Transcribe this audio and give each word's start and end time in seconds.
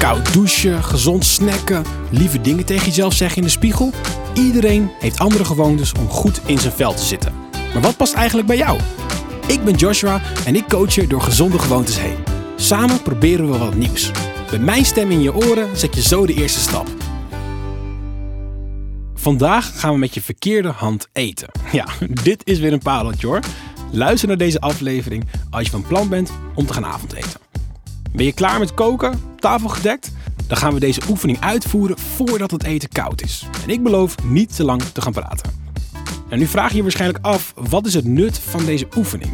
Koud 0.00 0.32
douchen, 0.32 0.84
gezond 0.84 1.24
snacken, 1.24 1.84
lieve 2.10 2.40
dingen 2.40 2.64
tegen 2.64 2.86
jezelf 2.86 3.12
zeggen 3.12 3.36
in 3.36 3.42
de 3.42 3.48
spiegel. 3.48 3.92
Iedereen 4.34 4.90
heeft 4.98 5.18
andere 5.18 5.44
gewoontes 5.44 5.92
om 5.92 6.08
goed 6.08 6.40
in 6.46 6.58
zijn 6.58 6.72
vel 6.72 6.94
te 6.94 7.04
zitten. 7.04 7.34
Maar 7.72 7.82
wat 7.82 7.96
past 7.96 8.14
eigenlijk 8.14 8.46
bij 8.46 8.56
jou? 8.56 8.78
Ik 9.46 9.64
ben 9.64 9.74
Joshua 9.74 10.20
en 10.46 10.56
ik 10.56 10.68
coach 10.68 10.94
je 10.94 11.06
door 11.06 11.20
gezonde 11.20 11.58
gewoontes 11.58 12.00
heen. 12.00 12.16
Samen 12.56 13.02
proberen 13.02 13.50
we 13.50 13.58
wat 13.58 13.74
nieuws. 13.74 14.10
Met 14.50 14.60
mijn 14.60 14.84
stem 14.84 15.10
in 15.10 15.22
je 15.22 15.34
oren 15.34 15.76
zet 15.76 15.94
je 15.94 16.02
zo 16.02 16.26
de 16.26 16.34
eerste 16.34 16.60
stap. 16.60 16.88
Vandaag 19.14 19.80
gaan 19.80 19.92
we 19.92 19.98
met 19.98 20.14
je 20.14 20.22
verkeerde 20.22 20.68
hand 20.68 21.08
eten. 21.12 21.48
Ja, 21.72 21.86
dit 22.22 22.46
is 22.46 22.58
weer 22.58 22.72
een 22.72 22.78
pareltje 22.78 23.26
hoor. 23.26 23.40
Luister 23.92 24.28
naar 24.28 24.36
deze 24.36 24.60
aflevering 24.60 25.24
als 25.50 25.64
je 25.64 25.70
van 25.70 25.82
plan 25.82 26.08
bent 26.08 26.32
om 26.54 26.66
te 26.66 26.72
gaan 26.72 26.86
avondeten. 26.86 27.49
Ben 28.12 28.24
je 28.24 28.32
klaar 28.32 28.58
met 28.58 28.74
koken? 28.74 29.20
Tafel 29.38 29.68
gedekt? 29.68 30.12
Dan 30.46 30.56
gaan 30.56 30.74
we 30.74 30.80
deze 30.80 31.00
oefening 31.08 31.40
uitvoeren 31.40 31.98
voordat 31.98 32.50
het 32.50 32.62
eten 32.62 32.88
koud 32.88 33.22
is. 33.22 33.46
En 33.62 33.70
ik 33.70 33.82
beloof 33.82 34.22
niet 34.22 34.56
te 34.56 34.64
lang 34.64 34.82
te 34.82 35.00
gaan 35.00 35.12
praten. 35.12 35.50
En 36.28 36.38
nu 36.38 36.46
vraag 36.46 36.70
je 36.70 36.76
je 36.76 36.82
waarschijnlijk 36.82 37.24
af, 37.24 37.52
wat 37.56 37.86
is 37.86 37.94
het 37.94 38.04
nut 38.04 38.38
van 38.38 38.64
deze 38.64 38.88
oefening? 38.96 39.30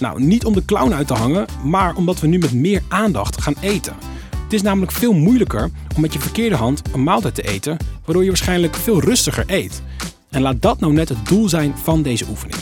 Nou, 0.00 0.22
niet 0.22 0.44
om 0.44 0.54
de 0.54 0.64
clown 0.64 0.92
uit 0.92 1.06
te 1.06 1.14
hangen, 1.14 1.46
maar 1.64 1.94
omdat 1.94 2.20
we 2.20 2.26
nu 2.26 2.38
met 2.38 2.52
meer 2.52 2.82
aandacht 2.88 3.42
gaan 3.42 3.54
eten. 3.60 3.94
Het 4.42 4.52
is 4.52 4.62
namelijk 4.62 4.92
veel 4.92 5.12
moeilijker 5.12 5.70
om 5.94 6.00
met 6.00 6.12
je 6.12 6.18
verkeerde 6.18 6.56
hand 6.56 6.82
een 6.92 7.02
maaltijd 7.02 7.34
te 7.34 7.42
eten, 7.42 7.76
waardoor 8.04 8.22
je 8.22 8.28
waarschijnlijk 8.28 8.74
veel 8.74 9.00
rustiger 9.00 9.44
eet. 9.46 9.82
En 10.30 10.42
laat 10.42 10.62
dat 10.62 10.80
nou 10.80 10.92
net 10.92 11.08
het 11.08 11.26
doel 11.26 11.48
zijn 11.48 11.74
van 11.82 12.02
deze 12.02 12.26
oefening. 12.28 12.58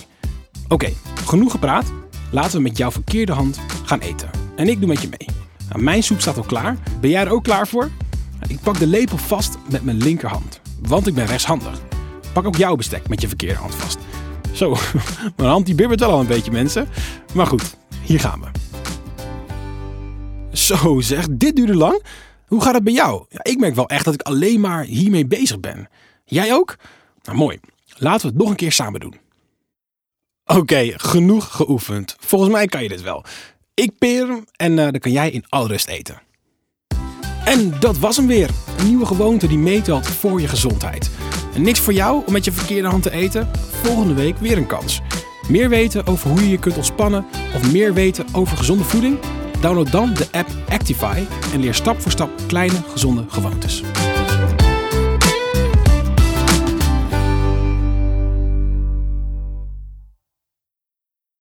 Oké, 0.69 0.93
genoeg 1.24 1.51
gepraat. 1.51 1.93
Laten 2.30 2.57
we 2.57 2.62
met 2.62 2.77
jouw 2.77 2.91
verkeerde 2.91 3.32
hand 3.32 3.60
gaan 3.84 4.01
eten. 4.01 4.30
En 4.57 4.69
ik 4.69 4.79
doe 4.79 4.88
met 4.88 5.02
je 5.02 5.09
mee. 5.09 5.41
Nou, 5.69 5.83
mijn 5.83 6.02
soep 6.02 6.21
staat 6.21 6.37
al 6.37 6.43
klaar. 6.43 6.77
Ben 7.01 7.11
jij 7.11 7.23
er 7.23 7.30
ook 7.30 7.45
klaar 7.45 7.69
voor? 7.69 7.91
Nou, 8.41 8.52
ik 8.52 8.60
pak 8.60 8.79
de 8.79 8.87
lepel 8.87 9.18
vast 9.18 9.59
met 9.71 9.85
mijn 9.85 9.96
linkerhand, 9.96 10.60
want 10.80 11.07
ik 11.07 11.15
ben 11.15 11.27
rechtshandig. 11.27 11.80
Pak 12.32 12.46
ook 12.46 12.57
jouw 12.57 12.77
bestek 12.77 13.09
met 13.09 13.21
je 13.21 13.29
verkeerde 13.29 13.59
hand 13.59 13.74
vast. 13.74 13.99
Zo, 14.52 14.71
mijn 15.37 15.49
hand 15.49 15.66
die 15.66 15.74
bibbert 15.74 16.01
wel 16.01 16.10
al 16.10 16.21
een 16.21 16.27
beetje 16.27 16.51
mensen. 16.51 16.88
Maar 17.35 17.46
goed, 17.46 17.77
hier 18.02 18.21
gaan 18.21 18.41
we. 18.41 18.46
Zo 20.57 21.01
zeg, 21.01 21.27
dit 21.30 21.57
duurde 21.57 21.76
lang. 21.76 22.02
Hoe 22.47 22.63
gaat 22.63 22.74
het 22.74 22.85
bij 22.85 22.93
jou? 22.93 23.24
Ja, 23.29 23.41
ik 23.43 23.59
merk 23.59 23.74
wel 23.74 23.88
echt 23.88 24.04
dat 24.04 24.15
ik 24.15 24.23
alleen 24.23 24.60
maar 24.60 24.85
hiermee 24.85 25.26
bezig 25.26 25.60
ben. 25.60 25.88
Jij 26.24 26.54
ook? 26.54 26.76
Nou 27.23 27.38
mooi, 27.38 27.60
laten 27.97 28.21
we 28.21 28.29
het 28.29 28.37
nog 28.37 28.51
een 28.51 28.57
keer 28.57 28.73
samen 28.73 29.01
doen. 29.01 29.21
Oké, 30.45 30.93
genoeg 30.97 31.57
geoefend. 31.57 32.16
Volgens 32.21 32.51
mij 32.51 32.66
kan 32.66 32.82
je 32.82 32.88
dit 32.88 33.02
wel. 33.02 33.24
Ik 33.74 33.98
peer 33.98 34.26
hem 34.26 34.45
en 34.56 34.73
uh, 34.73 34.76
dan 34.76 34.98
kan 34.98 35.12
jij 35.12 35.30
in 35.30 35.45
alle 35.48 35.68
rust 35.68 35.88
eten. 35.88 36.23
En 37.45 37.74
dat 37.80 37.98
was 37.98 38.16
hem 38.16 38.26
weer. 38.26 38.51
Een 38.79 38.87
nieuwe 38.87 39.06
gewoonte 39.06 39.46
die 39.46 39.59
meetelt 39.59 40.06
voor 40.06 40.40
je 40.40 40.48
gezondheid. 40.48 41.10
En 41.54 41.62
niks 41.62 41.80
voor 41.80 41.92
jou 41.92 42.23
om 42.26 42.32
met 42.32 42.45
je 42.45 42.52
verkeerde 42.52 42.88
hand 42.88 43.02
te 43.02 43.10
eten? 43.10 43.51
Volgende 43.82 44.14
week 44.14 44.37
weer 44.37 44.56
een 44.56 44.66
kans. 44.66 45.01
Meer 45.48 45.68
weten 45.68 46.06
over 46.06 46.30
hoe 46.30 46.40
je 46.40 46.48
je 46.48 46.59
kunt 46.59 46.76
ontspannen 46.76 47.26
of 47.54 47.73
meer 47.73 47.95
weten 47.95 48.26
over 48.32 48.56
gezonde 48.56 48.84
voeding? 48.84 49.18
Download 49.60 49.90
dan 49.90 50.14
de 50.14 50.26
app 50.30 50.48
Actify 50.68 51.24
en 51.52 51.60
leer 51.60 51.74
stap 51.74 52.01
voor 52.01 52.10
stap 52.12 52.30
kleine 52.46 52.82
gezonde 52.88 53.24
gewoontes. 53.29 53.82